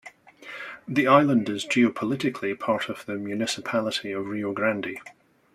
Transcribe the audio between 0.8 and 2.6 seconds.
The island is geopolitically